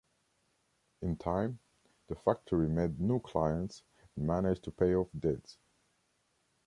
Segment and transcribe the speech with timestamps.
[1.03, 1.59] In time,
[2.07, 3.83] the factory made new clients
[4.15, 5.59] and managed to pay off debts.